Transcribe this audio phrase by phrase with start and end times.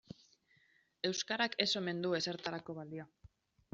[1.09, 3.07] Euskarak ez omen du ezertarako balio.